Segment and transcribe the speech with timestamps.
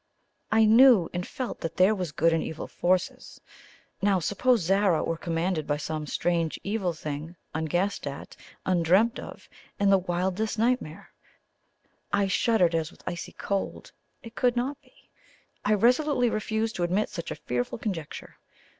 [0.51, 3.39] I knew and felt that there were good and evil forces.
[4.01, 8.35] Now, suppose Zara were commanded by some strange evil thing, unguessed at,
[8.65, 9.47] undreamt of
[9.79, 11.11] in the wildest night mare?
[12.11, 13.91] I shuddered as with icy cold.
[14.23, 15.11] It could not be.
[15.63, 18.39] I resolutely refused to admit such a fearful conjecture.